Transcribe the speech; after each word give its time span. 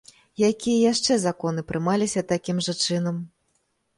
Якія 0.49 0.77
яшчэ 0.91 1.17
законы 1.25 1.65
прымаліся 1.71 2.23
такім 2.33 2.61
жа 2.69 2.73
чынам? 2.87 3.21